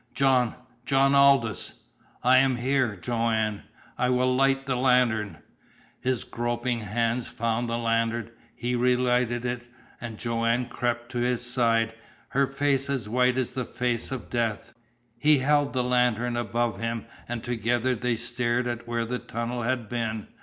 [0.15, 1.75] "John John Aldous!"
[2.23, 3.61] "I am here, Joanne!
[3.99, 5.37] I will light the lantern!"
[5.99, 8.31] His groping hands found the lantern.
[8.55, 9.67] He relighted it,
[10.01, 11.93] and Joanne crept to his side,
[12.29, 14.59] her face as white as the face of the dead.
[15.19, 19.87] He held the lantern above him, and together they stared at where the tunnel had
[19.87, 20.29] been.